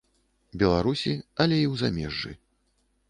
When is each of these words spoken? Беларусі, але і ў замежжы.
Беларусі, 0.61 1.13
але 1.41 1.55
і 1.65 1.67
ў 1.71 1.83
замежжы. 1.83 2.31